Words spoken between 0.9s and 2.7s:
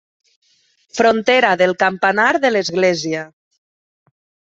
Frontera del campanar de